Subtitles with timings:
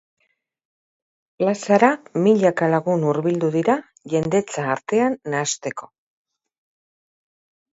[1.41, 1.89] Plazara
[2.27, 3.75] milaka lagun hurbildu dira
[4.15, 5.91] jendetza artean nahasteko.